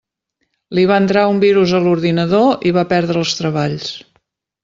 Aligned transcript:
Li 0.77 0.85
va 0.91 0.95
entrar 1.01 1.25
un 1.33 1.41
virus 1.43 1.73
a 1.75 1.81
l'ordinador 1.83 2.67
i 2.71 2.73
va 2.79 2.87
perdre 2.95 3.23
els 3.25 3.35
treballs. 3.43 3.89